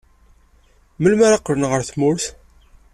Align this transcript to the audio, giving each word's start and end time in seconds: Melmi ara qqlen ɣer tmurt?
Melmi 0.99 1.23
ara 1.27 1.41
qqlen 1.41 1.69
ɣer 1.71 1.81
tmurt? 1.89 2.25